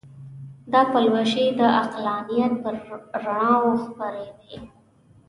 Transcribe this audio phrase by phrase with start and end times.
[0.71, 2.75] دا پلوشې د عقلانیت پر
[3.23, 4.57] رڼاوو خپرې وې.